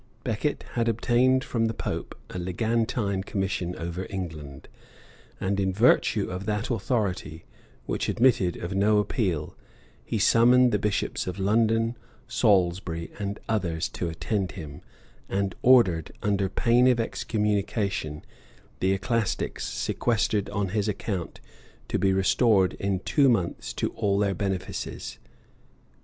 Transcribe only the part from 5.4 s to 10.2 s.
in virtue of that authority, which admitted of no appeal, he